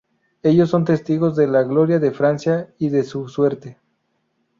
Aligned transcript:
Ellos 0.41 0.71
son 0.71 0.83
testigos 0.83 1.35
de 1.35 1.45
la 1.45 1.61
gloria 1.61 1.99
de 1.99 2.09
Francia, 2.09 2.73
y 2.79 2.89
de 2.89 3.03
su 3.03 3.27
suerte. 3.27 3.77